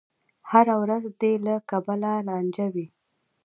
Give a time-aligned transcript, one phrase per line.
[0.49, 2.87] هره ورځ دې له کبله لانجه وي.